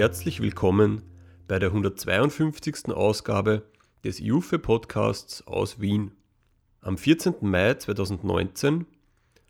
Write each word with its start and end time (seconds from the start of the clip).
Herzlich 0.00 0.40
willkommen 0.40 1.02
bei 1.46 1.58
der 1.58 1.68
152. 1.68 2.88
Ausgabe 2.88 3.68
des 4.02 4.18
IUFE 4.18 4.58
Podcasts 4.58 5.46
aus 5.46 5.78
Wien. 5.78 6.12
Am 6.80 6.96
14. 6.96 7.34
Mai 7.42 7.74
2019 7.74 8.86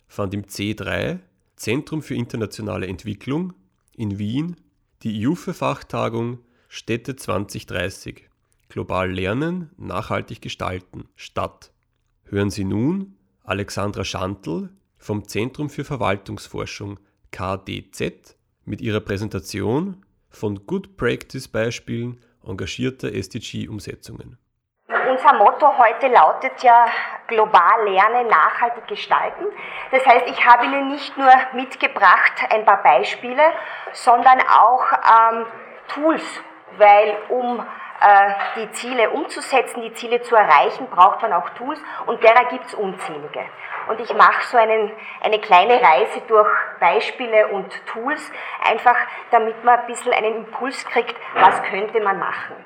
fand 0.08 0.34
im 0.34 0.46
C3 0.46 1.20
Zentrum 1.54 2.02
für 2.02 2.16
internationale 2.16 2.88
Entwicklung 2.88 3.52
in 3.94 4.18
Wien 4.18 4.56
die 5.04 5.20
IUFE-Fachtagung 5.20 6.40
Städte 6.66 7.14
2030 7.14 8.28
Global 8.68 9.08
Lernen, 9.08 9.70
nachhaltig 9.76 10.42
gestalten 10.42 11.04
statt. 11.14 11.72
Hören 12.24 12.50
Sie 12.50 12.64
nun 12.64 13.14
Alexandra 13.44 14.02
Schantl 14.02 14.70
vom 14.98 15.28
Zentrum 15.28 15.70
für 15.70 15.84
Verwaltungsforschung 15.84 16.98
KDZ 17.30 18.36
mit 18.64 18.80
ihrer 18.80 18.98
Präsentation 18.98 20.04
von 20.30 20.66
Good 20.66 20.96
Practice 20.96 21.48
Beispielen 21.48 22.22
engagierter 22.46 23.12
SDG-Umsetzungen. 23.12 24.38
Unser 25.08 25.34
Motto 25.34 25.78
heute 25.78 26.08
lautet 26.08 26.62
ja 26.62 26.86
global 27.26 27.88
lernen, 27.88 28.28
nachhaltig 28.28 28.86
gestalten. 28.88 29.44
Das 29.90 30.04
heißt, 30.06 30.26
ich 30.28 30.44
habe 30.44 30.64
Ihnen 30.64 30.88
nicht 30.90 31.16
nur 31.16 31.30
mitgebracht 31.54 32.32
ein 32.48 32.64
paar 32.64 32.82
Beispiele, 32.82 33.42
sondern 33.92 34.40
auch 34.40 34.84
ähm, 34.92 35.46
Tools, 35.88 36.24
weil 36.78 37.16
um 37.28 37.64
die 38.56 38.70
Ziele 38.72 39.10
umzusetzen, 39.10 39.82
die 39.82 39.92
Ziele 39.92 40.22
zu 40.22 40.34
erreichen, 40.34 40.88
braucht 40.88 41.20
man 41.20 41.34
auch 41.34 41.50
Tools 41.50 41.78
und 42.06 42.22
derer 42.22 42.46
gibt 42.46 42.64
es 42.64 42.74
unzählige. 42.74 43.44
Und 43.88 44.00
ich 44.00 44.14
mache 44.14 44.42
so 44.44 44.56
einen, 44.56 44.92
eine 45.22 45.40
kleine 45.40 45.82
Reise 45.82 46.20
durch 46.28 46.48
Beispiele 46.78 47.48
und 47.48 47.86
Tools, 47.86 48.30
einfach 48.64 48.96
damit 49.30 49.64
man 49.64 49.80
ein 49.80 49.86
bisschen 49.86 50.12
einen 50.12 50.36
Impuls 50.36 50.84
kriegt, 50.86 51.16
was 51.34 51.62
könnte 51.64 52.00
man 52.00 52.18
machen. 52.18 52.56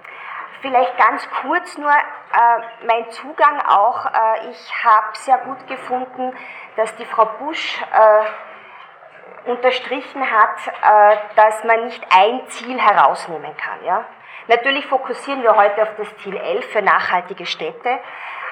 Vielleicht 0.61 0.97
ganz 0.97 1.29
kurz 1.43 1.77
nur 1.79 1.91
äh, 1.91 2.87
mein 2.87 3.11
Zugang 3.11 3.61
auch. 3.67 4.07
Äh, 4.07 4.51
ich 4.51 4.85
habe 4.85 5.09
sehr 5.15 5.39
gut 5.39 5.67
gefunden, 5.67 6.35
dass 6.77 6.95
die 6.97 7.05
Frau 7.05 7.27
Busch 7.39 7.83
äh, 7.83 9.51
unterstrichen 9.51 10.23
hat, 10.31 10.57
äh, 10.67 11.17
dass 11.37 11.65
man 11.65 11.85
nicht 11.85 12.03
ein 12.11 12.47
Ziel 12.49 12.81
herausnehmen 12.81 13.55
kann. 13.57 13.85
Ja? 13.85 14.05
Natürlich 14.47 14.87
fokussieren 14.87 15.43
wir 15.43 15.57
heute 15.57 15.83
auf 15.83 15.89
das 15.97 16.17
Ziel 16.19 16.37
11 16.37 16.67
für 16.67 16.83
nachhaltige 16.83 17.47
Städte, 17.47 17.89
äh, 17.89 17.99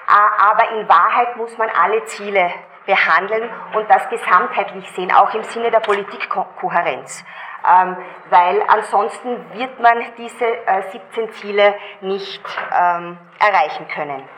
aber 0.07 0.71
in 0.71 0.89
Wahrheit 0.89 1.37
muss 1.37 1.57
man 1.59 1.69
alle 1.71 2.05
Ziele 2.07 2.51
behandeln 2.87 3.49
und 3.75 3.89
das 3.91 4.09
gesamtheitlich 4.09 4.91
sehen, 4.93 5.13
auch 5.13 5.33
im 5.35 5.45
Sinne 5.45 5.71
der 5.71 5.81
Politikkohärenz. 5.81 7.25
Ähm, 7.65 7.97
weil 8.31 8.63
ansonsten 8.67 9.53
wird 9.53 9.79
man 9.81 10.05
diese 10.19 10.47
17 10.91 11.25
äh, 11.25 11.31
Ziele 11.33 11.75
nicht 12.01 12.43
ähm, 12.77 13.19
erreichen 13.39 13.87
können. 13.89 14.29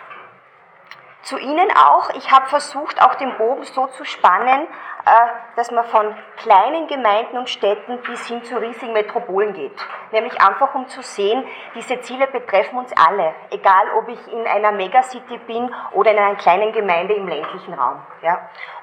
Zu 1.24 1.38
Ihnen 1.38 1.70
auch, 1.74 2.10
ich 2.10 2.30
habe 2.30 2.46
versucht, 2.46 3.00
auch 3.00 3.14
den 3.14 3.34
Bogen 3.38 3.64
so 3.64 3.86
zu 3.86 4.04
spannen, 4.04 4.68
äh, 5.06 5.10
dass 5.56 5.70
man 5.70 5.84
von 5.86 6.14
kleinen 6.36 6.86
Gemeinden 6.86 7.38
und 7.38 7.48
Städten 7.48 7.98
bis 8.02 8.26
hin 8.26 8.44
zu 8.44 8.58
riesigen 8.58 8.92
Metropolen 8.92 9.54
geht. 9.54 9.72
Nämlich 10.12 10.38
einfach 10.38 10.74
um 10.74 10.86
zu 10.86 11.00
sehen, 11.00 11.42
diese 11.74 11.98
Ziele 12.02 12.26
betreffen 12.26 12.76
uns 12.76 12.92
alle, 12.94 13.34
egal 13.50 13.86
ob 13.98 14.08
ich 14.08 14.32
in 14.32 14.46
einer 14.46 14.72
Megacity 14.72 15.38
bin 15.46 15.74
oder 15.92 16.10
in 16.10 16.18
einer 16.18 16.36
kleinen 16.36 16.72
Gemeinde 16.72 17.14
im 17.14 17.26
ländlichen 17.26 17.72
Raum. 17.72 18.02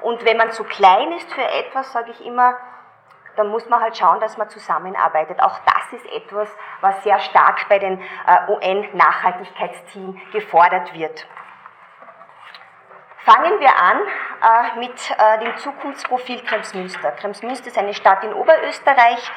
Und 0.01 0.25
wenn 0.25 0.37
man 0.37 0.49
zu 0.49 0.63
klein 0.63 1.11
ist 1.11 1.31
für 1.31 1.43
etwas, 1.43 1.91
sage 1.91 2.09
ich 2.09 2.25
immer, 2.25 2.55
dann 3.35 3.49
muss 3.49 3.69
man 3.69 3.81
halt 3.81 3.95
schauen, 3.95 4.19
dass 4.19 4.37
man 4.37 4.49
zusammenarbeitet. 4.49 5.41
Auch 5.41 5.59
das 5.59 5.93
ist 5.93 6.11
etwas, 6.11 6.49
was 6.81 7.03
sehr 7.03 7.19
stark 7.19 7.69
bei 7.69 7.77
den 7.77 8.01
äh, 8.01 8.51
UN-Nachhaltigkeitszielen 8.51 10.19
gefordert 10.31 10.93
wird. 10.93 11.27
Fangen 13.23 13.59
wir 13.59 13.69
an 13.77 13.99
äh, 14.41 14.79
mit 14.79 15.11
äh, 15.11 15.39
dem 15.39 15.55
Zukunftsprofil 15.57 16.41
Kremsmünster. 16.43 17.11
Kremsmünster 17.11 17.67
ist 17.67 17.77
eine 17.77 17.93
Stadt 17.93 18.23
in 18.23 18.33
Oberösterreich, 18.33 19.31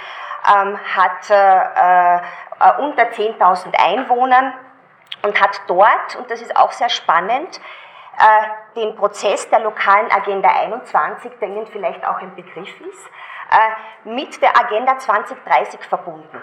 ähm, 0.56 0.78
hat 0.96 1.28
äh, 1.28 2.16
äh 2.16 2.82
unter 2.82 3.04
10.000 3.04 3.74
Einwohnern 3.78 4.54
und 5.22 5.38
hat 5.38 5.60
dort, 5.66 6.16
und 6.16 6.30
das 6.30 6.40
ist 6.40 6.56
auch 6.56 6.72
sehr 6.72 6.88
spannend, 6.88 7.60
äh, 8.18 8.80
den 8.80 8.96
Prozess 8.96 9.50
der 9.50 9.60
lokalen 9.60 10.10
Agenda 10.10 10.48
21, 10.48 11.32
der 11.38 11.48
Ihnen 11.48 11.66
vielleicht 11.66 12.06
auch 12.06 12.20
ein 12.22 12.34
Begriff 12.34 12.80
ist, 12.80 13.06
äh, 13.50 14.08
mit 14.08 14.40
der 14.40 14.58
Agenda 14.58 14.96
2030 14.96 15.80
verbunden. 15.80 16.40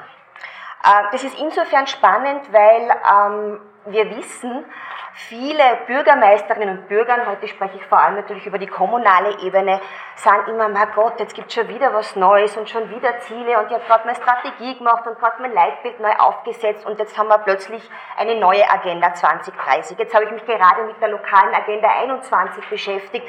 Das 1.11 1.23
ist 1.23 1.39
insofern 1.39 1.85
spannend, 1.85 2.51
weil 2.51 2.89
ähm, 2.89 3.61
wir 3.85 4.17
wissen, 4.17 4.65
viele 5.13 5.63
Bürgermeisterinnen 5.87 6.79
und 6.79 6.87
Bürger, 6.87 7.25
heute 7.27 7.47
spreche 7.47 7.77
ich 7.77 7.85
vor 7.85 7.99
allem 7.99 8.15
natürlich 8.15 8.45
über 8.45 8.57
die 8.57 8.67
kommunale 8.67 9.39
Ebene, 9.39 9.81
sagen 10.15 10.49
immer, 10.49 10.69
mein 10.69 10.87
Gott, 10.93 11.19
jetzt 11.19 11.35
gibt 11.35 11.49
es 11.49 11.53
schon 11.53 11.67
wieder 11.67 11.93
was 11.93 12.15
Neues 12.15 12.55
und 12.57 12.69
schon 12.69 12.89
wieder 12.89 13.19
Ziele 13.19 13.59
und 13.59 13.67
ich 13.67 13.73
habe 13.73 13.83
gerade 13.85 14.05
meine 14.05 14.17
Strategie 14.17 14.77
gemacht 14.77 15.05
und 15.07 15.19
gerade 15.19 15.41
mein 15.41 15.53
Leitbild 15.53 15.99
neu 15.99 16.13
aufgesetzt 16.17 16.85
und 16.85 16.99
jetzt 16.99 17.17
haben 17.17 17.29
wir 17.29 17.39
plötzlich 17.39 17.89
eine 18.17 18.35
neue 18.39 18.69
Agenda 18.69 19.13
2030. 19.13 19.97
Jetzt 19.97 20.13
habe 20.13 20.25
ich 20.25 20.31
mich 20.31 20.45
gerade 20.45 20.83
mit 20.83 21.01
der 21.01 21.09
lokalen 21.09 21.53
Agenda 21.53 21.89
21 21.89 22.69
beschäftigt. 22.69 23.27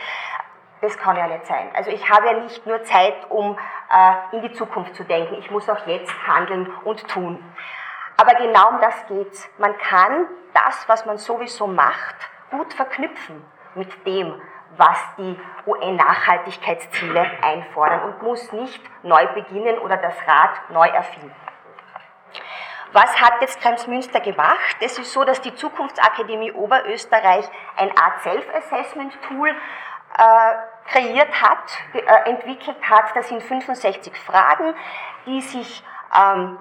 Das 0.81 0.99
kann 0.99 1.17
ja 1.17 1.29
nicht 1.29 1.47
sein. 1.47 1.71
Also 1.75 1.91
ich 1.91 2.11
habe 2.11 2.27
ja 2.27 2.33
nicht 2.41 2.67
nur 2.67 2.83
Zeit, 2.83 3.15
um 3.29 3.57
äh, 3.91 4.37
in 4.37 4.43
die 4.43 4.53
Zukunft 4.53 4.97
zu 4.97 5.05
denken, 5.05 5.37
ich 5.39 5.51
muss 5.51 5.69
auch 5.71 5.87
jetzt 5.87 6.13
handeln 6.27 6.73
und 6.85 7.07
tun. 7.09 7.39
Aber 8.17 8.35
genau 8.35 8.71
um 8.71 8.81
das 8.81 9.07
geht's. 9.07 9.49
Man 9.59 9.77
kann 9.79 10.27
das, 10.55 10.89
was 10.89 11.07
man 11.07 11.19
sowieso 11.19 11.67
macht, 11.67 12.17
gut 12.51 12.73
verknüpfen 12.75 13.45
mit 13.75 14.07
dem, 14.07 14.41
was 14.77 14.99
die 15.19 15.39
UN-Nachhaltigkeitsziele 15.67 17.31
einfordern 17.43 18.03
und 18.05 18.23
muss 18.23 18.53
nicht 18.53 18.83
neu 19.03 19.27
beginnen 19.29 19.79
oder 19.79 19.97
das 19.97 20.15
Rad 20.27 20.71
neu 20.71 20.87
erfinden. 20.87 21.35
Was 22.93 23.21
hat 23.21 23.41
jetzt 23.41 23.61
Kremsmünster 23.61 24.21
gemacht? 24.21 24.77
Es 24.81 24.99
ist 24.99 25.13
so, 25.13 25.25
dass 25.25 25.41
die 25.41 25.55
Zukunftsakademie 25.55 26.53
Oberösterreich 26.53 27.49
ein 27.77 27.91
Art 27.97 28.21
Self-Assessment-Tool 28.21 29.49
äh, 29.49 30.55
kreiert 30.91 31.43
hat, 31.43 31.73
äh, 31.95 32.29
entwickelt 32.29 32.77
hat. 32.83 33.17
Das 33.17 33.29
sind 33.29 33.43
65 33.43 34.15
Fragen, 34.19 34.75
die 35.25 35.41
sich 35.41 35.83
ähm, 36.15 36.59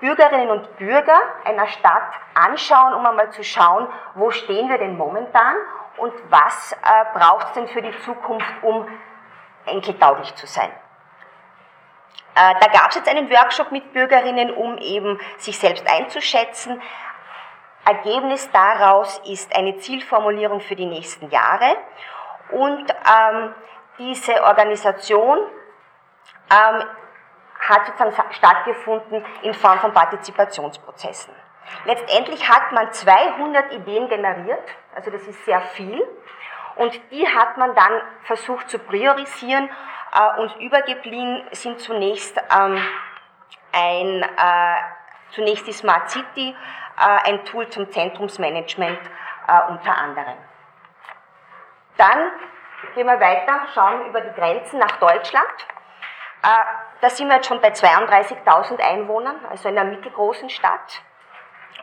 Bürgerinnen 0.00 0.50
und 0.50 0.76
Bürger 0.76 1.20
einer 1.44 1.66
Stadt 1.68 2.12
anschauen, 2.34 2.94
um 2.94 3.06
einmal 3.06 3.30
zu 3.30 3.42
schauen, 3.42 3.88
wo 4.14 4.30
stehen 4.30 4.68
wir 4.68 4.78
denn 4.78 4.96
momentan 4.96 5.54
und 5.96 6.12
was 6.28 6.72
äh, 6.72 7.18
braucht 7.18 7.48
es 7.48 7.52
denn 7.52 7.68
für 7.68 7.82
die 7.82 7.96
Zukunft, 8.00 8.46
um 8.62 8.86
enkeltauglich 9.64 10.34
zu 10.34 10.46
sein. 10.46 10.70
Äh, 12.34 12.54
da 12.60 12.66
gab 12.68 12.90
es 12.90 12.96
jetzt 12.96 13.08
einen 13.08 13.30
Workshop 13.30 13.72
mit 13.72 13.92
Bürgerinnen, 13.92 14.52
um 14.52 14.76
eben 14.78 15.18
sich 15.38 15.58
selbst 15.58 15.90
einzuschätzen. 15.90 16.82
Ergebnis 17.86 18.50
daraus 18.50 19.18
ist 19.26 19.56
eine 19.56 19.78
Zielformulierung 19.78 20.60
für 20.60 20.76
die 20.76 20.86
nächsten 20.86 21.30
Jahre 21.30 21.76
und 22.50 22.90
ähm, 22.90 23.54
diese 23.98 24.42
Organisation 24.42 25.38
ähm, 26.50 26.84
hat 27.68 27.86
sozusagen 27.86 28.32
stattgefunden 28.32 29.24
in 29.42 29.54
Form 29.54 29.78
von 29.80 29.92
Partizipationsprozessen. 29.92 31.34
Letztendlich 31.84 32.48
hat 32.48 32.72
man 32.72 32.92
200 32.92 33.72
Ideen 33.72 34.08
generiert, 34.08 34.68
also 34.94 35.10
das 35.10 35.22
ist 35.22 35.44
sehr 35.44 35.60
viel, 35.60 36.06
und 36.76 37.00
die 37.10 37.26
hat 37.26 37.56
man 37.56 37.74
dann 37.74 38.02
versucht 38.22 38.68
zu 38.70 38.78
priorisieren 38.78 39.68
äh, 40.12 40.40
und 40.40 40.56
übergeblieben 40.56 41.42
sind 41.52 41.80
zunächst 41.80 42.36
ähm, 42.38 42.80
ein, 43.72 44.22
äh, 44.22 44.76
zunächst 45.30 45.66
die 45.66 45.72
Smart 45.72 46.10
City, 46.10 46.54
äh, 46.98 47.30
ein 47.30 47.44
Tool 47.44 47.68
zum 47.68 47.90
Zentrumsmanagement 47.90 49.00
unter 49.68 49.96
anderem. 49.96 50.34
Dann 51.96 52.32
gehen 52.96 53.06
wir 53.06 53.20
weiter, 53.20 53.60
schauen 53.72 54.06
über 54.06 54.20
die 54.20 54.32
Grenzen 54.34 54.80
nach 54.80 54.96
Deutschland. 54.96 55.46
Äh, 56.46 56.64
da 57.00 57.10
sind 57.10 57.26
wir 57.28 57.36
jetzt 57.36 57.48
schon 57.48 57.60
bei 57.60 57.70
32.000 57.70 58.80
Einwohnern, 58.80 59.44
also 59.50 59.68
in 59.68 59.76
einer 59.76 59.90
mittelgroßen 59.90 60.48
Stadt. 60.48 61.02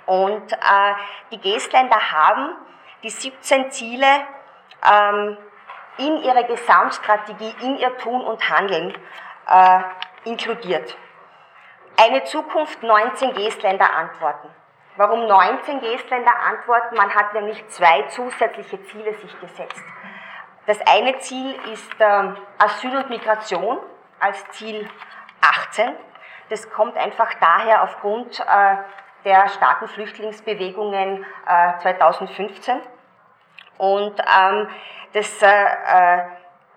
Und 0.05 0.53
äh, 0.53 0.93
die 1.31 1.39
Geestländer 1.39 2.11
haben 2.11 2.55
die 3.03 3.09
17 3.09 3.71
Ziele 3.71 4.07
ähm, 4.89 5.37
in 5.97 6.23
ihre 6.23 6.45
Gesamtstrategie, 6.45 7.53
in 7.61 7.77
ihr 7.77 7.97
Tun 7.97 8.21
und 8.21 8.49
Handeln 8.49 8.97
äh, 9.49 9.79
inkludiert. 10.23 10.95
Eine 12.01 12.23
Zukunft 12.23 12.81
19 12.81 13.33
Geestländer 13.33 13.93
antworten. 13.93 14.49
Warum 14.95 15.27
19 15.27 15.81
Geestländer 15.81 16.33
antworten? 16.47 16.95
Man 16.95 17.13
hat 17.13 17.33
nämlich 17.33 17.67
zwei 17.67 18.03
zusätzliche 18.03 18.81
Ziele 18.85 19.13
sich 19.15 19.39
gesetzt. 19.41 19.83
Das 20.67 20.79
eine 20.87 21.17
Ziel 21.19 21.53
ist 21.73 21.99
äh, 21.99 22.33
Asyl 22.59 22.95
und 22.95 23.09
Migration 23.09 23.79
als 24.23 24.43
Ziel 24.51 24.89
18. 25.41 25.93
Das 26.49 26.69
kommt 26.71 26.97
einfach 26.97 27.33
daher 27.39 27.83
aufgrund 27.83 28.39
äh, 28.39 28.75
der 29.25 29.49
starken 29.49 29.87
Flüchtlingsbewegungen 29.87 31.25
äh, 31.47 31.79
2015. 31.79 32.79
Und 33.77 34.19
ähm, 34.19 34.67
das, 35.13 35.41
äh, 35.41 35.47
äh 35.47 36.23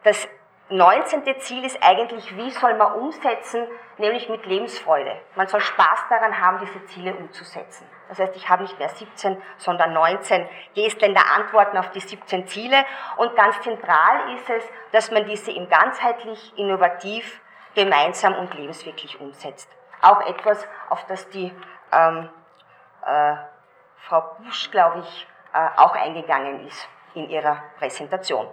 das 0.03 0.29
19. 0.69 1.23
Ziel 1.39 1.65
ist 1.65 1.79
eigentlich, 1.81 2.37
wie 2.37 2.51
soll 2.51 2.75
man 2.75 2.95
umsetzen, 2.95 3.69
nämlich 3.99 4.29
mit 4.29 4.47
Lebensfreude. 4.47 5.17
Man 5.37 5.47
soll 5.47 5.61
Spaß 5.61 6.07
daran 6.11 6.41
haben, 6.41 6.59
diese 6.59 6.85
Ziele 6.87 7.15
umzusetzen. 7.15 7.87
Das 8.09 8.19
heißt, 8.19 8.35
ich 8.35 8.49
habe 8.49 8.63
nicht 8.63 8.77
mehr 8.77 8.89
17, 8.89 9.41
sondern 9.59 9.93
19 9.93 10.49
Gestländer 10.75 11.23
Antworten 11.37 11.77
auf 11.79 11.91
die 11.91 12.01
17 12.01 12.49
Ziele. 12.49 12.85
Und 13.17 13.37
ganz 13.37 13.61
zentral 13.61 14.35
ist 14.35 14.51
es, 14.51 14.65
dass 14.91 15.13
man 15.13 15.25
diese 15.27 15.53
im 15.53 15.69
ganzheitlich, 15.69 16.53
innovativ, 16.59 17.41
gemeinsam 17.77 18.35
und 18.35 18.53
lebenswirklich 18.55 19.21
umsetzt. 19.21 19.71
Auch 20.03 20.21
etwas, 20.23 20.67
auf 20.89 21.05
das 21.07 21.29
die 21.29 21.53
ähm, 21.93 22.29
äh, 23.05 23.37
Frau 23.99 24.37
Busch, 24.39 24.71
glaube 24.73 24.99
ich, 24.99 25.29
äh, 25.53 25.69
auch 25.77 25.95
eingegangen 25.95 26.67
ist 26.67 26.89
in 27.15 27.29
ihrer 27.31 27.63
Präsentation. 27.79 28.49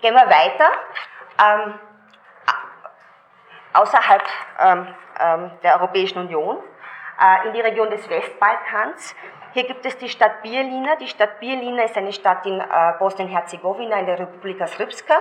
Gehen 0.00 0.14
wir 0.14 0.26
weiter. 0.30 0.70
Ähm, 1.42 1.74
außerhalb 3.72 4.22
ähm, 4.60 4.94
ähm, 5.18 5.50
der 5.62 5.76
Europäischen 5.80 6.18
Union, 6.18 6.58
äh, 7.20 7.48
in 7.48 7.52
die 7.52 7.60
Region 7.60 7.90
des 7.90 8.08
Westbalkans. 8.08 9.16
Hier 9.54 9.64
gibt 9.64 9.84
es 9.86 9.96
die 9.98 10.08
Stadt 10.08 10.42
Bielina. 10.42 10.94
Die 10.96 11.08
Stadt 11.08 11.40
Bielina 11.40 11.82
ist 11.82 11.96
eine 11.96 12.12
Stadt 12.12 12.46
in 12.46 12.60
äh, 12.60 12.92
Bosnien-Herzegowina 13.00 13.98
in 13.98 14.06
der 14.06 14.20
Republika 14.20 14.68
Srpska, 14.68 15.16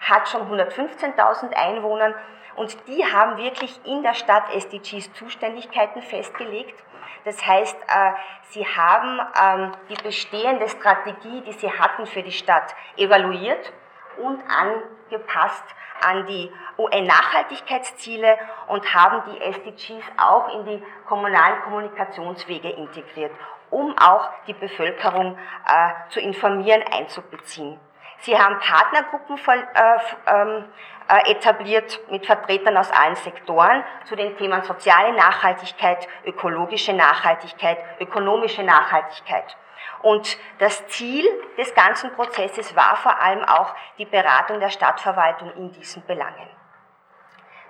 hat 0.00 0.28
schon 0.28 0.50
115.000 0.50 1.54
Einwohner 1.54 2.14
und 2.56 2.76
die 2.88 3.04
haben 3.04 3.36
wirklich 3.36 3.78
in 3.84 4.02
der 4.02 4.14
Stadt 4.14 4.52
SDGs 4.52 5.12
Zuständigkeiten 5.12 6.02
festgelegt. 6.02 6.82
Das 7.24 7.46
heißt, 7.46 7.76
äh, 7.76 8.12
sie 8.48 8.66
haben 8.66 9.20
ähm, 9.40 9.72
die 9.88 10.02
bestehende 10.02 10.68
Strategie, 10.68 11.42
die 11.42 11.52
sie 11.52 11.70
hatten 11.70 12.06
für 12.06 12.22
die 12.22 12.32
Stadt, 12.32 12.74
evaluiert 12.96 13.72
und 14.18 14.42
angepasst 14.48 15.64
an 16.02 16.26
die 16.26 16.52
UN-Nachhaltigkeitsziele 16.78 18.38
und 18.68 18.94
haben 18.94 19.22
die 19.32 19.40
SDGs 19.40 20.04
auch 20.18 20.54
in 20.54 20.66
die 20.66 20.82
kommunalen 21.06 21.62
Kommunikationswege 21.62 22.70
integriert, 22.70 23.32
um 23.70 23.96
auch 23.98 24.30
die 24.46 24.52
Bevölkerung 24.52 25.38
äh, 25.66 26.10
zu 26.10 26.20
informieren, 26.20 26.82
einzubeziehen. 26.92 27.80
Sie 28.18 28.36
haben 28.36 28.58
Partnergruppen 28.58 29.38
von, 29.38 29.54
äh, 29.54 29.98
ähm, 30.26 30.64
äh, 31.08 31.30
etabliert 31.30 32.00
mit 32.10 32.26
Vertretern 32.26 32.76
aus 32.76 32.90
allen 32.90 33.16
Sektoren 33.16 33.84
zu 34.04 34.16
den 34.16 34.36
Themen 34.36 34.62
soziale 34.62 35.12
Nachhaltigkeit, 35.12 36.08
ökologische 36.24 36.92
Nachhaltigkeit, 36.92 37.78
ökonomische 38.00 38.62
Nachhaltigkeit. 38.62 39.56
Und 40.02 40.38
das 40.58 40.86
Ziel 40.88 41.24
des 41.56 41.74
ganzen 41.74 42.12
Prozesses 42.14 42.74
war 42.76 42.96
vor 42.96 43.20
allem 43.20 43.44
auch 43.44 43.74
die 43.98 44.04
Beratung 44.04 44.60
der 44.60 44.70
Stadtverwaltung 44.70 45.52
in 45.54 45.72
diesen 45.72 46.04
Belangen. 46.06 46.48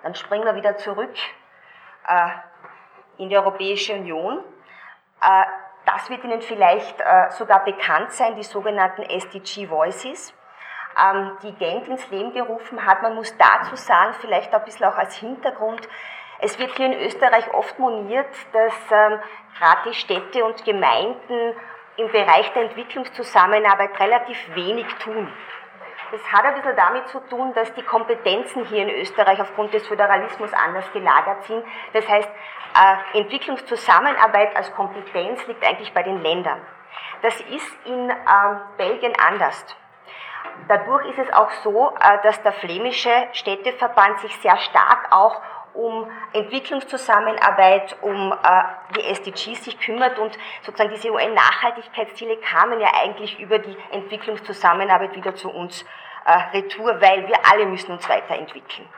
Dann 0.03 0.15
springen 0.15 0.45
wir 0.45 0.55
wieder 0.55 0.77
zurück 0.77 1.15
äh, 2.07 2.29
in 3.19 3.29
die 3.29 3.37
Europäische 3.37 3.95
Union. 3.95 4.43
Äh, 5.21 5.45
das 5.85 6.11
wird 6.11 6.25
Ihnen 6.25 6.43
vielleicht 6.43 7.01
äh, 7.01 7.31
sogar 7.31 7.65
bekannt 7.65 8.13
sein, 8.13 8.35
die 8.37 8.43
sogenannten 8.43 9.03
SDG 9.03 9.71
Voices, 9.71 10.35
ähm, 11.01 11.39
die 11.43 11.53
Gent 11.55 11.89
ins 11.89 12.09
Leben 12.11 12.33
gerufen 12.33 12.85
hat. 12.85 13.03
Man 13.03 13.15
muss 13.15 13.37
dazu 13.37 13.77
sagen, 13.77 14.15
vielleicht 14.21 14.53
ein 14.53 14.65
bisschen 14.65 14.87
auch 14.87 14.97
als 14.97 15.17
Hintergrund, 15.17 15.89
es 16.39 16.59
wird 16.59 16.77
hier 16.77 16.87
in 16.87 17.01
Österreich 17.01 17.53
oft 17.55 17.79
moniert, 17.79 18.29
dass 18.53 18.75
ähm, 18.91 19.21
gerade 19.59 19.89
die 19.89 19.95
Städte 19.95 20.45
und 20.45 20.65
Gemeinden 20.65 21.55
im 21.97 22.11
Bereich 22.13 22.53
der 22.53 22.65
Entwicklungszusammenarbeit 22.65 23.99
relativ 23.99 24.55
wenig 24.55 24.87
tun. 24.97 25.33
Das 26.13 26.33
hat 26.33 26.45
ein 26.45 26.55
bisschen 26.55 26.77
damit 26.77 27.09
zu 27.09 27.19
tun, 27.29 27.53
dass 27.55 27.73
die 27.75 27.83
Kompetenzen 27.83 28.65
hier 28.67 28.83
in 28.83 28.91
Österreich 28.91 29.41
aufgrund 29.41 29.75
des 29.75 29.87
Föderalismus 29.89 30.53
anders 30.53 30.91
gelagert 30.93 31.43
sind. 31.45 31.65
Das 31.93 32.09
heißt, 32.09 32.29
äh, 32.29 33.19
Entwicklungszusammenarbeit 33.19 34.55
als 34.55 34.73
Kompetenz 34.75 35.45
liegt 35.47 35.65
eigentlich 35.67 35.93
bei 35.93 36.03
den 36.03 36.23
Ländern. 36.23 36.61
Das 37.23 37.41
ist 37.41 37.87
in 37.87 38.11
ähm, 38.11 38.61
Belgien 38.77 39.15
anders. 39.19 39.65
Dadurch 40.69 41.07
ist 41.07 41.19
es 41.19 41.33
auch 41.33 41.51
so, 41.63 41.93
äh, 42.01 42.23
dass 42.23 42.43
der 42.43 42.53
flämische 42.53 43.11
Städteverband 43.33 44.21
sich 44.21 44.37
sehr 44.41 44.57
stark 44.59 45.09
auch 45.11 45.41
um 45.77 46.11
Entwicklungszusammenarbeit, 46.33 47.97
um 48.03 48.33
äh, 48.33 48.63
die 48.97 49.05
SDGs 49.05 49.65
sich 49.65 49.79
kümmert 49.79 50.19
und 50.19 50.37
sozusagen 50.63 50.91
diese 50.95 51.13
UN-Nachhaltigkeitsziele 51.13 52.39
kamen 52.39 52.81
ja 52.81 52.93
eigentlich 53.03 53.39
über 53.39 53.59
die 53.59 53.77
Entwicklungszusammenarbeit 53.91 55.15
wieder 55.15 55.35
zu 55.35 55.51
uns 55.51 55.85
äh, 56.25 56.33
retour, 56.57 57.01
weil 57.01 57.29
wir 57.29 57.37
alle 57.51 57.67
müssen 57.67 57.93
uns 57.93 58.09
weiterentwickeln. 58.09 58.89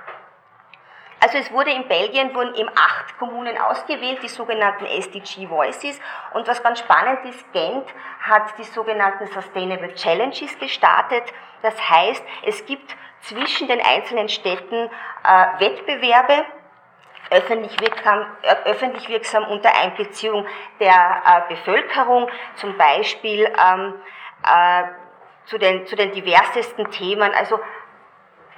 Also 1.20 1.38
es 1.38 1.50
wurde 1.50 1.72
in 1.72 1.88
Belgien 1.88 2.32
wurden 2.32 2.54
eben 2.54 2.70
acht 2.76 3.18
Kommunen 3.18 3.58
ausgewählt, 3.58 4.22
die 4.22 4.28
sogenannten 4.28 4.86
SDG 4.86 5.48
Voices. 5.48 6.00
Und 6.32 6.46
was 6.46 6.62
ganz 6.62 6.78
spannend 6.78 7.24
ist, 7.24 7.52
Gent 7.52 7.86
hat 8.20 8.56
die 8.56 8.62
sogenannten 8.62 9.26
Sustainable 9.26 9.92
Challenges 9.94 10.56
gestartet. 10.60 11.24
Das 11.62 11.74
heißt, 11.90 12.24
es 12.44 12.64
gibt 12.66 12.96
zwischen 13.22 13.66
den 13.66 13.80
einzelnen 13.80 14.28
Städten 14.28 14.88
äh, 15.24 15.60
Wettbewerbe, 15.60 16.44
öffentlich 17.30 17.80
wirksam, 17.80 18.26
öffentlich 18.64 19.08
wirksam 19.08 19.44
unter 19.44 19.74
Einbeziehung 19.74 20.46
der 20.80 21.22
äh, 21.48 21.54
Bevölkerung, 21.54 22.28
zum 22.56 22.76
Beispiel 22.76 23.44
ähm, 23.44 23.94
äh, 24.44 24.84
zu, 25.46 25.58
den, 25.58 25.86
zu 25.86 25.96
den 25.96 26.12
diversesten 26.12 26.90
Themen, 26.90 27.32
also 27.34 27.58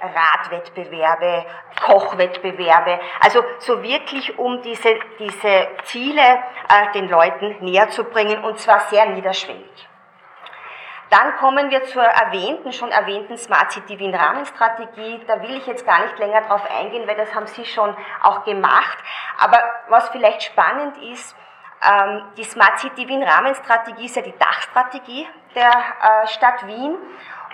Radwettbewerbe, 0.01 1.45
Kochwettbewerbe, 1.79 2.99
also 3.19 3.43
so 3.59 3.83
wirklich 3.83 4.37
um 4.39 4.61
diese, 4.61 4.99
diese 5.19 5.67
Ziele 5.83 6.21
äh, 6.21 6.91
den 6.93 7.07
Leuten 7.07 7.57
näher 7.59 7.89
zu 7.89 8.03
bringen 8.03 8.43
und 8.43 8.59
zwar 8.59 8.79
sehr 8.81 9.05
niederschwellig. 9.05 9.90
Dann 11.11 11.35
kommen 11.35 11.69
wir 11.69 11.83
zur 11.83 12.03
erwähnten, 12.03 12.71
schon 12.71 12.89
erwähnten 12.89 13.37
Smart 13.37 13.73
City 13.73 13.99
Wien 13.99 14.15
Rahmenstrategie. 14.15 15.19
Da 15.27 15.41
will 15.41 15.57
ich 15.57 15.67
jetzt 15.67 15.85
gar 15.85 16.05
nicht 16.05 16.17
länger 16.17 16.39
drauf 16.43 16.61
eingehen, 16.71 17.05
weil 17.05 17.17
das 17.17 17.35
haben 17.35 17.47
Sie 17.47 17.65
schon 17.65 17.93
auch 18.23 18.45
gemacht. 18.45 18.97
Aber 19.37 19.59
was 19.89 20.07
vielleicht 20.09 20.41
spannend 20.41 20.97
ist, 20.99 21.35
ähm, 21.85 22.23
die 22.37 22.45
Smart 22.45 22.79
City 22.79 23.09
Wien 23.09 23.23
Rahmenstrategie 23.23 24.05
ist 24.05 24.15
ja 24.15 24.21
die 24.21 24.37
Dachstrategie 24.37 25.27
der 25.53 25.69
äh, 25.69 26.27
Stadt 26.27 26.65
Wien 26.65 26.95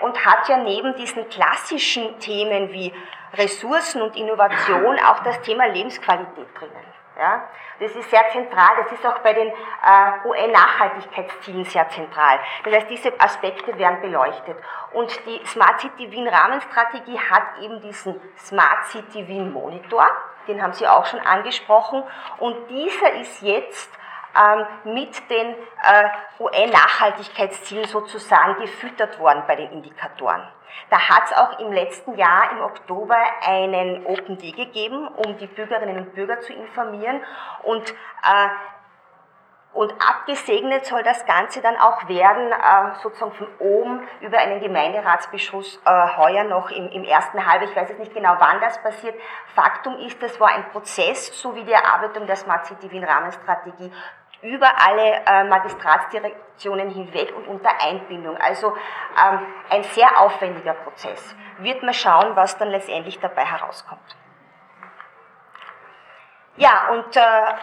und 0.02 0.24
hat 0.24 0.48
ja 0.48 0.58
neben 0.58 0.94
diesen 0.94 1.28
klassischen 1.28 2.16
Themen 2.20 2.70
wie 2.70 2.94
Ressourcen 3.34 4.02
und 4.02 4.14
Innovation 4.14 5.00
auch 5.00 5.18
das 5.24 5.40
Thema 5.40 5.66
Lebensqualität 5.66 6.46
drinnen. 6.56 6.97
Ja? 7.18 7.48
Das 7.80 7.92
ist 7.92 8.08
sehr 8.10 8.28
zentral, 8.30 8.76
das 8.82 8.92
ist 8.92 9.04
auch 9.04 9.18
bei 9.18 9.32
den 9.32 9.48
äh, 9.48 10.28
UN-Nachhaltigkeitszielen 10.28 11.64
sehr 11.64 11.88
zentral. 11.90 12.38
Das 12.64 12.72
heißt, 12.72 12.90
diese 12.90 13.20
Aspekte 13.20 13.76
werden 13.76 14.00
beleuchtet. 14.00 14.56
Und 14.92 15.26
die 15.26 15.44
Smart 15.46 15.80
City 15.80 16.10
Wien 16.10 16.28
Rahmenstrategie 16.28 17.18
hat 17.18 17.58
eben 17.60 17.80
diesen 17.80 18.20
Smart 18.38 18.86
City 18.86 19.26
Wien 19.26 19.52
Monitor, 19.52 20.06
den 20.46 20.62
haben 20.62 20.72
Sie 20.72 20.86
auch 20.86 21.04
schon 21.06 21.20
angesprochen. 21.20 22.02
Und 22.38 22.70
dieser 22.70 23.12
ist 23.14 23.42
jetzt 23.42 23.97
ähm, 24.38 24.92
mit 24.94 25.30
den 25.30 25.54
äh, 25.82 26.08
UN-Nachhaltigkeitszielen 26.38 27.86
sozusagen 27.86 28.60
gefüttert 28.60 29.18
worden 29.18 29.42
bei 29.46 29.56
den 29.56 29.70
Indikatoren. 29.72 30.42
Da 30.90 31.08
hat 31.08 31.24
es 31.26 31.32
auch 31.32 31.58
im 31.58 31.72
letzten 31.72 32.16
Jahr 32.16 32.52
im 32.52 32.60
Oktober 32.60 33.16
einen 33.42 34.06
Open 34.06 34.38
Day 34.38 34.52
gegeben, 34.52 35.08
um 35.08 35.36
die 35.38 35.46
Bürgerinnen 35.46 35.98
und 35.98 36.14
Bürger 36.14 36.40
zu 36.40 36.52
informieren 36.52 37.20
und 37.64 37.90
äh, 37.90 38.48
und 39.74 39.92
abgesegnet 39.92 40.86
soll 40.86 41.02
das 41.02 41.24
Ganze 41.26 41.60
dann 41.60 41.76
auch 41.76 42.08
werden, 42.08 42.50
äh, 42.50 42.98
sozusagen 43.02 43.32
von 43.32 43.46
oben 43.58 44.08
über 44.20 44.38
einen 44.38 44.60
Gemeinderatsbeschluss 44.60 45.80
äh, 45.84 46.16
heuer 46.16 46.44
noch 46.44 46.70
im, 46.70 47.04
ersten 47.04 47.46
Halbjahr. 47.46 47.70
Ich 47.70 47.76
weiß 47.76 47.90
jetzt 47.90 48.00
nicht 48.00 48.14
genau, 48.14 48.34
wann 48.38 48.60
das 48.60 48.82
passiert. 48.82 49.14
Faktum 49.54 49.98
ist, 49.98 50.22
das 50.22 50.40
war 50.40 50.48
ein 50.48 50.68
Prozess, 50.70 51.40
so 51.40 51.54
wie 51.54 51.64
die 51.64 51.72
Erarbeitung 51.72 52.26
der 52.26 52.36
Smart 52.36 52.66
City 52.66 52.90
Wien 52.90 53.04
Rahmenstrategie 53.04 53.92
über 54.42 54.70
alle 54.78 55.22
äh, 55.26 55.44
Magistratsdirektionen 55.44 56.90
hinweg 56.90 57.34
und 57.36 57.48
unter 57.48 57.70
Einbindung. 57.80 58.36
Also 58.36 58.68
ähm, 58.68 59.46
ein 59.70 59.82
sehr 59.82 60.18
aufwendiger 60.18 60.74
Prozess. 60.74 61.34
Wird 61.58 61.82
man 61.82 61.94
schauen, 61.94 62.36
was 62.36 62.56
dann 62.56 62.68
letztendlich 62.70 63.18
dabei 63.18 63.44
herauskommt. 63.44 64.16
Ja, 66.56 66.88
und 66.90 67.16
äh, 67.16 67.20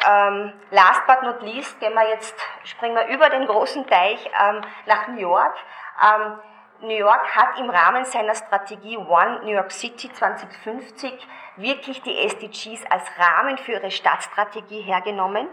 ähm, 0.08 0.54
last 0.72 1.06
but 1.06 1.22
not 1.24 1.42
least 1.42 1.80
gehen 1.82 1.94
wir 1.94 2.08
jetzt, 2.10 2.34
springen 2.64 2.96
wir 2.96 3.08
über 3.08 3.30
den 3.30 3.46
großen 3.46 3.86
Teich 3.88 4.26
ähm, 4.42 4.62
nach 4.86 5.08
New 5.10 5.20
York. 5.20 5.54
Ähm, 6.02 6.40
New 6.82 6.96
York 6.96 7.36
hat 7.36 7.60
im 7.60 7.70
Rahmen 7.70 8.06
seiner 8.06 8.36
Strategie 8.36 8.98
One 8.98 9.42
New 9.44 9.52
York 9.52 9.72
City 9.72 10.12
2050 10.12 11.28
wirklich 11.58 12.02
die 12.04 12.18
SDGs 12.26 12.86
als 12.90 13.04
Rahmen 13.18 13.58
für 13.58 13.74
ihre 13.74 13.92
Stadtstrategie 13.92 14.82
hergenommen. 14.82 15.50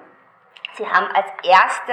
Sie 0.75 0.87
haben 0.87 1.07
als 1.15 1.27
erste 1.43 1.93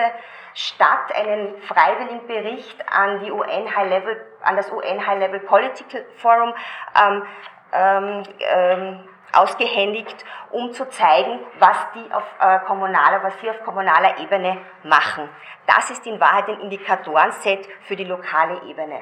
Stadt 0.54 1.13
einen 1.13 1.62
freiwilligen 1.63 2.28
Bericht 2.28 2.78
an, 2.92 3.20
die 3.20 3.32
UN 3.32 3.75
High 3.75 3.89
Level, 3.89 4.25
an 4.42 4.56
das 4.56 4.72
UN 4.72 5.06
High 5.06 5.20
Level 5.20 5.39
Political 5.42 6.06
Forum 6.18 6.54
ähm, 6.96 7.24
ähm, 7.72 8.24
ähm, 8.39 9.10
ausgehändigt, 9.32 10.25
um 10.51 10.72
zu 10.72 10.89
zeigen, 10.89 11.39
was 11.60 11.78
die 11.94 12.12
auf 12.12 12.24
äh, 12.39 12.60
kommunaler, 12.66 13.22
was 13.24 13.39
sie 13.39 13.50
auf 13.50 13.63
kommunaler 13.63 14.18
Ebene 14.20 14.58
machen. 14.84 15.30
Das 15.68 15.92
ist 15.92 16.06
in 16.08 16.20
Wahrheit 16.20 16.48
ein 16.48 16.62
Indikatorenset 16.62 17.68
für 17.84 17.96
die 17.96 18.06
lokale 18.06 18.62
Ebene. 18.63 19.01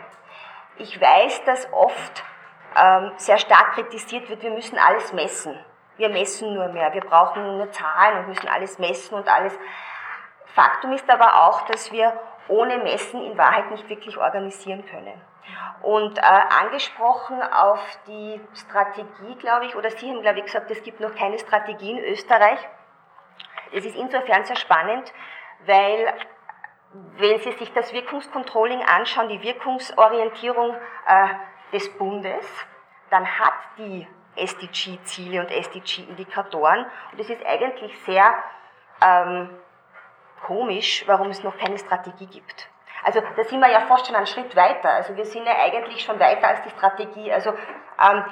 Ich 0.77 0.99
weiß, 0.99 1.45
dass 1.45 1.71
oft 1.71 2.23
ähm, 2.75 3.13
sehr 3.17 3.37
stark 3.37 3.73
kritisiert 3.73 4.29
wird, 4.29 4.43
wir 4.43 4.51
müssen 4.51 4.77
alles 4.77 5.13
messen. 5.13 5.57
Wir 5.97 6.09
messen 6.09 6.53
nur 6.53 6.67
mehr, 6.69 6.93
wir 6.93 7.01
brauchen 7.01 7.57
nur 7.57 7.71
Zahlen 7.71 8.19
und 8.19 8.27
müssen 8.29 8.47
alles 8.47 8.77
messen 8.79 9.15
und 9.15 9.27
alles. 9.27 9.57
Faktum 10.53 10.93
ist 10.93 11.09
aber 11.09 11.47
auch, 11.47 11.61
dass 11.63 11.91
wir 11.91 12.13
ohne 12.47 12.77
Messen 12.77 13.23
in 13.23 13.37
Wahrheit 13.37 13.69
nicht 13.71 13.89
wirklich 13.89 14.17
organisieren 14.17 14.85
können. 14.85 15.21
Und 15.81 16.17
äh, 16.17 16.21
angesprochen 16.21 17.41
auf 17.41 17.79
die 18.07 18.41
Strategie, 18.55 19.35
glaube 19.39 19.65
ich, 19.65 19.75
oder 19.75 19.89
Sie 19.91 20.09
haben, 20.09 20.21
glaube 20.21 20.39
ich, 20.39 20.45
gesagt, 20.45 20.69
es 20.71 20.81
gibt 20.83 20.99
noch 20.99 21.15
keine 21.15 21.37
Strategie 21.39 21.91
in 21.91 21.99
Österreich. 21.99 22.59
Es 23.71 23.85
ist 23.85 23.95
insofern 23.95 24.45
sehr 24.45 24.55
spannend, 24.55 25.11
weil 25.65 26.13
wenn 27.17 27.39
Sie 27.39 27.51
sich 27.53 27.71
das 27.73 27.93
Wirkungscontrolling 27.93 28.81
anschauen, 28.83 29.29
die 29.29 29.41
Wirkungsorientierung 29.41 30.75
äh, 31.07 31.27
des 31.73 31.95
Bundes, 31.97 32.45
dann 33.09 33.25
hat 33.39 33.53
die 33.77 34.07
SDG-Ziele 34.37 35.41
und 35.41 35.51
SDG-Indikatoren 35.51 36.85
und 37.11 37.19
es 37.19 37.29
ist 37.29 37.45
eigentlich 37.45 37.97
sehr 38.05 38.33
ähm, 39.01 39.49
komisch, 40.45 41.03
warum 41.07 41.29
es 41.29 41.43
noch 41.43 41.57
keine 41.57 41.77
Strategie 41.77 42.27
gibt. 42.27 42.69
Also 43.03 43.21
da 43.35 43.43
sind 43.43 43.59
wir 43.59 43.69
ja 43.69 43.81
fast 43.81 44.07
schon 44.07 44.15
einen 44.15 44.27
Schritt 44.27 44.55
weiter. 44.55 44.89
Also 44.89 45.15
wir 45.15 45.25
sind 45.25 45.45
ja 45.45 45.55
eigentlich 45.57 46.03
schon 46.03 46.19
weiter 46.19 46.47
als 46.47 46.61
die 46.63 46.69
Strategie. 46.71 47.31
Also 47.31 47.51
ähm, 47.51 48.25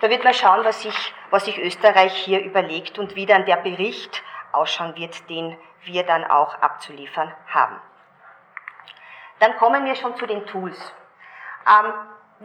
da 0.00 0.10
wird 0.10 0.24
man 0.24 0.34
schauen, 0.34 0.64
was 0.64 0.82
sich, 0.82 1.14
was 1.30 1.46
sich 1.46 1.58
Österreich 1.58 2.14
hier 2.14 2.40
überlegt 2.42 2.98
und 2.98 3.16
wie 3.16 3.26
dann 3.26 3.46
der 3.46 3.56
Bericht 3.56 4.22
ausschauen 4.52 4.94
wird, 4.96 5.28
den 5.28 5.56
wir 5.82 6.04
dann 6.04 6.24
auch 6.24 6.54
abzuliefern 6.60 7.34
haben. 7.48 7.80
Dann 9.40 9.56
kommen 9.56 9.84
wir 9.84 9.94
schon 9.96 10.16
zu 10.16 10.26
den 10.26 10.46
Tools. 10.46 10.94
Ähm, 11.66 11.92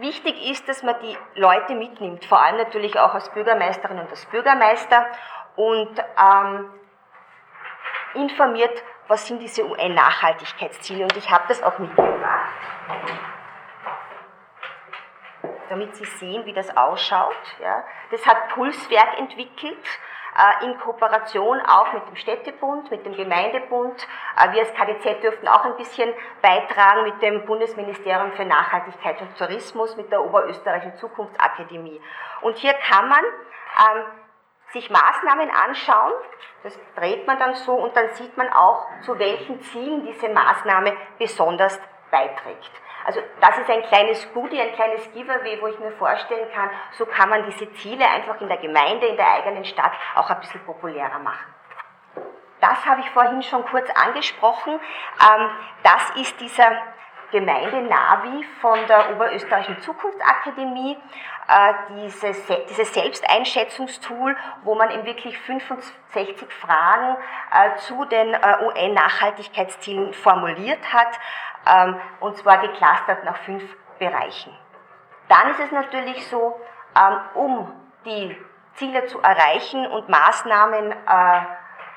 wichtig 0.01 0.50
ist, 0.50 0.68
dass 0.68 0.84
man 0.84 0.96
die 1.01 1.18
Leute 1.39 1.75
mitnimmt, 1.75 2.25
vor 2.25 2.41
allem 2.41 2.58
natürlich 2.58 3.00
auch 3.00 3.13
als 3.13 3.29
Bürgermeisterin 3.32 4.00
und 4.00 4.10
als 4.10 4.25
Bürgermeister 4.27 5.08
und 5.56 6.00
ähm, 6.00 6.70
informiert, 8.13 8.84
was 9.08 9.27
sind 9.27 9.39
diese 9.39 9.65
UN-Nachhaltigkeitsziele 9.65 11.03
und 11.03 11.18
ich 11.18 11.29
habe 11.29 11.46
das 11.48 11.62
auch 11.63 11.77
mitgebracht, 11.79 12.53
damit 15.70 15.96
Sie 15.96 16.06
sehen, 16.06 16.46
wie 16.46 16.53
das 16.53 16.75
ausschaut. 16.75 17.36
Ja. 17.62 17.84
Das 18.12 18.25
hat 18.25 18.50
Pulswerk 18.50 19.18
entwickelt 19.20 19.86
in 20.62 20.79
Kooperation 20.79 21.62
auch 21.62 21.93
mit 21.93 22.08
dem 22.08 22.15
Städtebund, 22.15 22.89
mit 22.91 23.05
dem 23.05 23.13
Gemeindebund. 23.15 24.08
Äh, 24.38 24.51
wir 24.53 24.62
als 24.62 24.74
KDZ 24.74 25.22
dürften 25.24 25.48
auch 25.48 25.65
ein 25.65 25.77
bisschen 25.77 26.13
beitragen 26.41 27.03
mit 27.03 27.22
dem 27.22 27.46
Bundesministerium 27.46 28.31
für 28.34 28.46
Nachhaltigkeit 28.46 29.22
und 29.22 29.38
Tourismus, 29.38 29.96
mit 29.98 30.12
der 30.12 30.24
Oberösterreichischen 30.24 30.98
Zukunftsakademie. 30.98 32.01
Und 32.41 32.58
hier 32.58 32.74
kann 32.74 33.10
man 33.10 33.24
ähm, 33.24 34.03
sich 34.72 34.89
Maßnahmen 34.89 35.50
anschauen, 35.50 36.13
das 36.63 36.77
dreht 36.96 37.25
man 37.25 37.39
dann 37.39 37.55
so 37.55 37.74
und 37.74 37.96
dann 37.96 38.10
sieht 38.10 38.38
man 38.38 38.51
auch, 38.51 38.86
zu 39.01 39.17
welchen 39.17 39.62
Zielen 39.62 40.05
diese 40.05 40.29
Maßnahme 40.29 40.96
besonders 41.17 41.79
beiträgt. 42.12 42.72
Also 43.10 43.22
das 43.42 43.58
ist 43.58 43.70
ein 43.72 43.82
kleines 43.82 44.32
Goodie, 44.36 44.62
ein 44.62 44.72
kleines 44.74 45.12
Giveaway, 45.13 45.60
wo 45.60 45.66
ich 45.66 45.80
mir 45.80 45.92
vorstellen 45.94 46.48
kann, 46.54 46.70
so 46.92 47.08
kann 47.08 47.28
man 47.28 47.44
diese 47.50 47.74
Ziele 47.74 48.08
einfach 48.08 48.39
in 48.39 48.48
der 48.48 48.58
Gemeinde, 48.58 49.08
in 49.08 49.16
der 49.16 49.32
eigenen 49.32 49.66
Stadt 49.66 49.94
auch 50.13 50.30
ein 50.30 50.39
bisschen 50.39 50.63
populärer 50.63 51.18
machen. 51.18 51.44
Das 52.62 52.86
habe 52.86 53.01
ich 53.01 53.10
vorhin 53.10 53.42
schon 53.42 53.66
kurz 53.66 53.89
angesprochen. 53.96 54.74
Ähm, 54.74 55.50
das 55.82 56.12
ist 56.18 56.39
dieser 56.39 56.70
Gemeinde-Navi 57.31 58.43
von 58.62 58.79
der 58.88 59.12
Oberösterreichischen 59.12 59.81
Zukunftsakademie, 59.81 60.98
äh, 61.48 61.74
dieses, 61.95 62.93
Selbsteinschätzungstool, 62.93 64.36
wo 64.63 64.75
man 64.75 64.89
in 64.91 65.05
wirklich 65.05 65.38
65 65.39 66.36
Fragen 66.62 67.17
äh, 67.51 67.75
zu 67.77 68.05
den 68.05 68.33
äh, 68.33 68.57
UN-Nachhaltigkeitszielen 68.65 70.13
formuliert 70.13 70.93
hat, 70.93 71.19
ähm, 71.67 72.00
und 72.19 72.38
zwar 72.38 72.59
geclustert 72.59 73.24
nach 73.24 73.38
fünf 73.38 73.63
Bereichen. 74.00 74.55
Dann 75.27 75.51
ist 75.51 75.59
es 75.59 75.71
natürlich 75.71 76.27
so, 76.27 76.59
ähm, 76.95 77.19
um 77.36 77.74
die 78.05 78.38
Ziele 78.75 79.05
zu 79.07 79.19
erreichen 79.19 79.86
und 79.88 80.07
Maßnahmen 80.07 80.95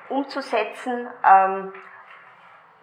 umzusetzen, 0.08 1.08
ähm, 1.24 1.72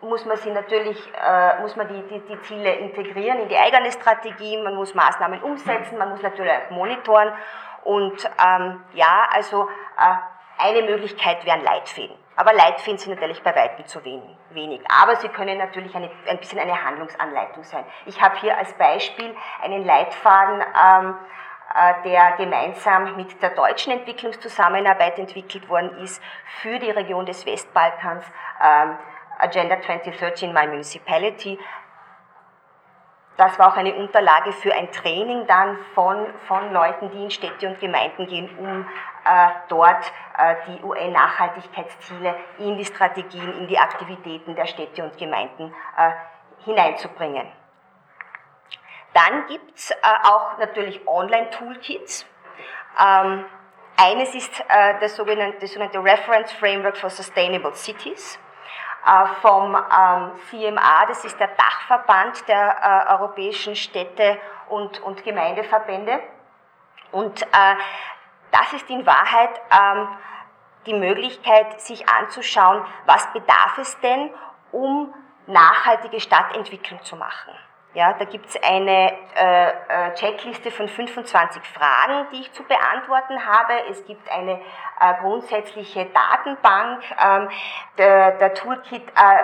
muss 0.01 0.25
man 0.25 0.37
sie 0.37 0.51
natürlich, 0.51 0.97
äh, 1.15 1.61
muss 1.61 1.75
man 1.75 1.87
die, 1.87 2.01
die, 2.07 2.19
die, 2.21 2.41
Ziele 2.41 2.73
integrieren 2.75 3.39
in 3.39 3.49
die 3.49 3.57
eigene 3.57 3.91
Strategie, 3.91 4.61
man 4.61 4.75
muss 4.75 4.93
Maßnahmen 4.93 5.41
umsetzen, 5.41 5.97
man 5.97 6.09
muss 6.09 6.21
natürlich 6.21 6.51
auch 6.51 6.71
monitoren 6.71 7.33
und 7.83 8.23
ähm, 8.43 8.83
ja, 8.93 9.27
also 9.31 9.67
äh, 9.97 10.63
eine 10.63 10.81
Möglichkeit 10.83 11.45
wären 11.45 11.63
Leitfäden. 11.63 12.15
Aber 12.35 12.53
Leitfäden 12.53 12.97
sind 12.97 13.15
natürlich 13.15 13.43
bei 13.43 13.53
weitem 13.53 13.85
zu 13.85 14.03
wenig. 14.05 14.81
Aber 14.89 15.17
sie 15.17 15.27
können 15.27 15.57
natürlich 15.57 15.93
eine, 15.93 16.09
ein 16.27 16.37
bisschen 16.37 16.59
eine 16.59 16.85
Handlungsanleitung 16.85 17.63
sein. 17.63 17.83
Ich 18.05 18.21
habe 18.21 18.37
hier 18.39 18.57
als 18.57 18.71
Beispiel 18.73 19.35
einen 19.61 19.85
Leitfaden, 19.85 20.61
ähm, 20.61 21.15
äh, 21.75 22.09
der 22.09 22.31
gemeinsam 22.37 23.15
mit 23.15 23.41
der 23.41 23.51
deutschen 23.51 23.93
Entwicklungszusammenarbeit 23.93 25.19
entwickelt 25.19 25.69
worden 25.69 25.97
ist 25.97 26.21
für 26.61 26.79
die 26.79 26.89
Region 26.89 27.25
des 27.25 27.45
Westbalkans. 27.45 28.25
Ähm, 28.63 28.97
Agenda 29.39 29.81
2030 29.81 30.49
in 30.49 30.53
My 30.53 30.67
Municipality. 30.67 31.57
Das 33.37 33.57
war 33.57 33.71
auch 33.71 33.77
eine 33.77 33.95
Unterlage 33.95 34.51
für 34.51 34.73
ein 34.73 34.91
Training 34.91 35.47
dann 35.47 35.77
von, 35.95 36.27
von 36.45 36.73
Leuten, 36.73 37.09
die 37.11 37.23
in 37.23 37.31
Städte 37.31 37.69
und 37.69 37.79
Gemeinden 37.79 38.27
gehen, 38.27 38.49
um 38.57 38.85
äh, 39.23 39.49
dort 39.69 40.11
äh, 40.37 40.55
die 40.67 40.83
UN-Nachhaltigkeitsziele 40.83 42.35
in 42.57 42.77
die 42.77 42.83
Strategien, 42.83 43.57
in 43.59 43.67
die 43.67 43.79
Aktivitäten 43.79 44.55
der 44.55 44.65
Städte 44.65 45.03
und 45.03 45.17
Gemeinden 45.17 45.73
äh, 45.97 46.11
hineinzubringen. 46.65 47.47
Dann 49.13 49.47
gibt 49.47 49.77
es 49.77 49.91
äh, 49.91 49.95
auch 50.23 50.57
natürlich 50.57 51.07
Online-Toolkits. 51.07 52.25
Ähm, 53.01 53.45
eines 53.95 54.35
ist 54.35 54.59
äh, 54.67 54.99
das 54.99 55.15
sogenannte, 55.15 55.59
das 55.59 55.71
sogenannte 55.71 56.03
Reference 56.03 56.51
Framework 56.51 56.97
for 56.97 57.09
Sustainable 57.09 57.73
Cities. 57.73 58.37
Äh, 59.09 59.25
vom 59.41 59.75
ähm, 59.75 60.31
CMA, 60.49 61.05
das 61.07 61.25
ist 61.25 61.39
der 61.39 61.47
Dachverband 61.47 62.47
der 62.47 63.07
äh, 63.07 63.11
europäischen 63.13 63.75
Städte 63.75 64.37
und, 64.67 64.99
und 65.01 65.23
Gemeindeverbände. 65.23 66.19
Und 67.11 67.41
äh, 67.41 67.75
das 68.51 68.73
ist 68.73 68.87
in 68.87 69.03
Wahrheit 69.07 69.49
ähm, 69.71 70.07
die 70.85 70.93
Möglichkeit, 70.93 71.81
sich 71.81 72.07
anzuschauen, 72.07 72.85
was 73.07 73.25
bedarf 73.33 73.79
es 73.79 73.99
denn, 74.01 74.31
um 74.71 75.11
nachhaltige 75.47 76.19
Stadtentwicklung 76.19 77.01
zu 77.01 77.15
machen. 77.15 77.55
Ja, 77.95 78.13
da 78.13 78.25
gibt 78.25 78.45
es 78.45 78.55
eine 78.61 79.13
äh, 79.35 79.69
äh, 79.69 80.13
Checkliste 80.13 80.69
von 80.69 80.87
25 80.87 81.63
Fragen, 81.63 82.27
die 82.31 82.41
ich 82.41 82.51
zu 82.53 82.61
beantworten 82.63 83.43
habe. 83.43 83.73
Es 83.89 84.05
gibt 84.05 84.29
eine 84.31 84.61
äh, 84.99 85.13
grundsätzliche 85.21 86.05
Datenbank. 86.05 87.01
Ähm, 87.19 87.49
der, 87.97 88.33
der, 88.33 88.53
Toolkit 88.53 89.01
äh, 89.01 89.43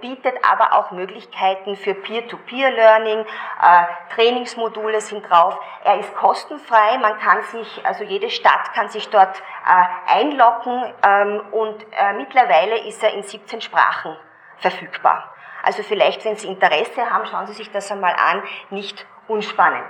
bietet 0.00 0.34
aber 0.44 0.72
auch 0.72 0.90
Möglichkeiten 0.90 1.76
für 1.76 1.94
Peer-to-Peer-Learning. 1.94 3.20
Äh, 3.20 4.14
Trainingsmodule 4.16 5.00
sind 5.00 5.30
drauf. 5.30 5.56
Er 5.84 6.00
ist 6.00 6.12
kostenfrei. 6.16 6.98
Man 6.98 7.16
kann 7.20 7.42
sich, 7.42 7.86
also 7.86 8.02
jede 8.02 8.28
Stadt 8.28 8.74
kann 8.74 8.88
sich 8.88 9.08
dort 9.08 9.38
äh, 9.38 10.12
einloggen 10.12 10.92
ähm, 11.06 11.42
und 11.52 11.86
mittlerweile 12.16 12.76
ist 12.88 13.04
er 13.04 13.14
in 13.14 13.22
17 13.22 13.60
Sprachen 13.60 14.16
verfügbar. 14.58 15.34
Also 15.62 15.82
vielleicht, 15.82 16.24
wenn 16.24 16.36
Sie 16.36 16.48
Interesse 16.48 17.10
haben, 17.10 17.26
schauen 17.26 17.46
Sie 17.46 17.54
sich 17.54 17.70
das 17.70 17.90
einmal 17.90 18.14
an, 18.14 18.42
nicht 18.70 19.06
unspannend. 19.28 19.86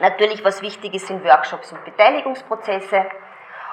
Natürlich, 0.00 0.44
was 0.44 0.60
wichtig 0.62 0.94
ist, 0.94 1.06
sind 1.06 1.24
Workshops 1.24 1.72
und 1.72 1.84
Beteiligungsprozesse. 1.84 3.06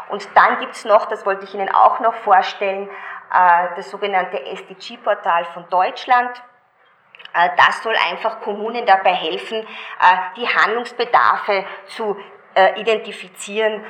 Und 0.09 0.27
dann 0.35 0.59
gibt 0.59 0.75
es 0.75 0.85
noch, 0.85 1.05
das 1.05 1.25
wollte 1.25 1.45
ich 1.45 1.53
Ihnen 1.55 1.73
auch 1.73 1.99
noch 1.99 2.13
vorstellen, 2.15 2.89
äh, 3.33 3.67
das 3.75 3.89
sogenannte 3.89 4.45
SDG-Portal 4.45 5.45
von 5.45 5.67
Deutschland. 5.69 6.31
Äh, 7.33 7.49
das 7.57 7.81
soll 7.81 7.95
einfach 8.09 8.41
Kommunen 8.41 8.85
dabei 8.85 9.13
helfen, 9.13 9.59
äh, 9.59 10.17
die 10.35 10.47
Handlungsbedarfe 10.47 11.65
zu 11.87 12.17
äh, 12.55 12.79
identifizieren, 12.79 13.83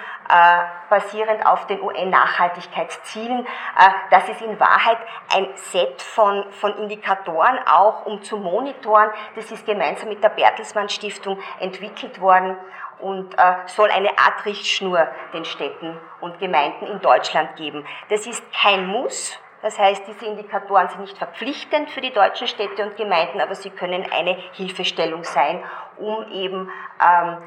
basierend 0.90 1.46
auf 1.46 1.68
den 1.68 1.82
UN-Nachhaltigkeitszielen. 1.82 3.46
Das 4.12 4.30
ist 4.30 4.42
in 4.42 4.58
Wahrheit 4.62 4.98
ein 5.36 5.48
Set 5.56 6.02
von, 6.02 6.46
von 6.52 6.78
Indikatoren, 6.78 7.60
auch 7.66 8.06
um 8.06 8.22
zu 8.24 8.38
monitoren. 8.38 9.10
Das 9.36 9.52
ist 9.52 9.66
gemeinsam 9.66 10.08
mit 10.08 10.24
der 10.24 10.30
Bertelsmann 10.30 10.88
Stiftung 10.88 11.38
entwickelt 11.60 12.22
worden 12.22 12.56
und 13.00 13.36
soll 13.66 13.90
eine 13.92 14.18
Art 14.18 14.46
Richtschnur 14.46 15.06
den 15.34 15.44
Städten 15.44 16.00
und 16.22 16.40
Gemeinden 16.40 16.88
in 16.88 17.02
Deutschland 17.02 17.58
geben. 17.58 17.86
Das 18.08 18.26
ist 18.26 18.42
kein 18.54 18.88
Muss, 18.88 19.38
das 19.62 19.78
heißt, 19.78 20.08
diese 20.08 20.26
Indikatoren 20.26 20.90
sind 20.90 21.02
nicht 21.02 21.18
verpflichtend 21.18 21.92
für 21.92 22.02
die 22.02 22.12
deutschen 22.12 22.48
Städte 22.48 22.84
und 22.84 22.98
Gemeinden, 22.98 23.40
aber 23.40 23.54
sie 23.54 23.70
können 23.70 24.06
eine 24.12 24.36
Hilfestellung 24.54 25.24
sein, 25.24 25.64
um 25.98 26.28
eben 26.32 26.72
ähm, 27.00 27.38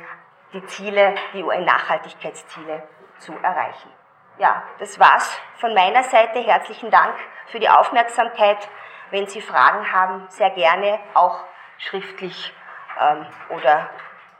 die 0.54 0.64
Ziele, 0.66 1.14
die 1.34 1.42
UN-Nachhaltigkeitsziele 1.42 2.82
zu 3.18 3.32
erreichen. 3.32 3.90
Ja, 4.38 4.62
das 4.78 4.98
war's 4.98 5.36
von 5.56 5.74
meiner 5.74 6.04
Seite. 6.04 6.40
Herzlichen 6.40 6.90
Dank 6.90 7.14
für 7.48 7.60
die 7.60 7.68
Aufmerksamkeit. 7.68 8.68
Wenn 9.10 9.26
Sie 9.26 9.40
Fragen 9.40 9.92
haben, 9.92 10.26
sehr 10.28 10.50
gerne 10.50 10.98
auch 11.14 11.44
schriftlich 11.78 12.52
ähm, 13.00 13.26
oder 13.50 13.90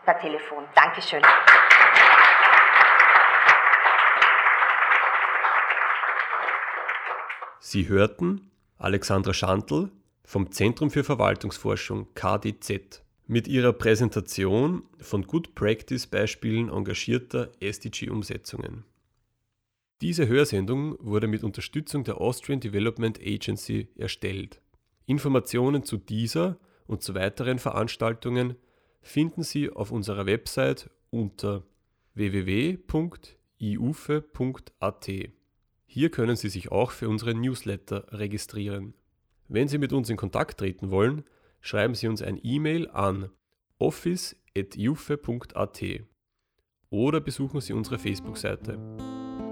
per 0.05 0.19
Telefon. 0.19 0.65
Dankeschön. 0.75 1.23
Sie 7.59 7.89
hörten 7.89 8.51
Alexandra 8.79 9.33
Schantl 9.33 9.91
vom 10.25 10.51
Zentrum 10.53 10.91
für 10.91 11.05
Verwaltungsforschung 11.05 12.15
KDZ 12.15 13.04
mit 13.27 13.49
ihrer 13.49 13.73
Präsentation 13.73 14.83
von 14.99 15.27
Good 15.27 15.55
Practice 15.55 16.07
Beispielen 16.07 16.69
engagierter 16.69 17.51
SDG-Umsetzungen. 17.61 18.85
Diese 20.03 20.29
Hörsendung 20.29 20.97
wurde 21.01 21.27
mit 21.29 21.43
Unterstützung 21.43 22.05
der 22.05 22.21
Austrian 22.21 22.61
Development 22.61 23.19
Agency 23.19 23.89
erstellt. 23.97 24.61
Informationen 25.07 25.85
zu 25.85 25.97
dieser 25.97 26.59
und 26.87 27.03
zu 27.03 27.15
weiteren 27.15 27.59
Veranstaltungen 27.59 28.57
finden 29.01 29.43
Sie 29.43 29.71
auf 29.71 29.91
unserer 29.91 30.27
Website 30.27 30.91
unter 31.11 31.65
www.iufe.at. 32.15 32.83
Hier 35.87 36.11
können 36.11 36.37
Sie 36.37 36.49
sich 36.49 36.73
auch 36.73 36.91
für 36.91 37.09
unseren 37.09 37.41
Newsletter 37.41 38.07
registrieren. 38.11 38.95
Wenn 39.49 39.69
Sie 39.69 39.79
mit 39.79 39.93
uns 39.93 40.11
in 40.11 40.17
Kontakt 40.17 40.59
treten 40.59 40.91
wollen, 40.91 41.25
schreiben 41.65 41.95
Sie 41.95 42.07
uns 42.07 42.23
ein 42.23 42.39
E-Mail 42.43 42.89
an 42.91 43.31
office.jufe.at 43.79 45.83
oder 46.91 47.21
besuchen 47.21 47.61
Sie 47.61 47.73
unsere 47.73 47.99
Facebook-Seite. 47.99 48.79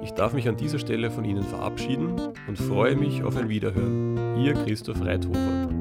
Ich 0.03 0.13
darf 0.13 0.35
mich 0.35 0.49
an 0.49 0.57
dieser 0.57 0.79
Stelle 0.79 1.11
von 1.11 1.25
Ihnen 1.25 1.43
verabschieden 1.43 2.21
und 2.47 2.59
freue 2.59 2.97
mich 2.97 3.23
auf 3.23 3.37
ein 3.37 3.49
Wiederhören. 3.49 4.37
Ihr 4.37 4.53
Christoph 4.53 5.01
Reithofer. 5.01 5.72